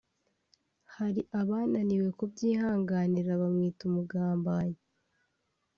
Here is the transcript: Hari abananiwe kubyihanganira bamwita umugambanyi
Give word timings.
Hari 0.95 1.21
abananiwe 1.39 2.07
kubyihanganira 2.17 3.31
bamwita 3.41 3.81
umugambanyi 3.89 4.81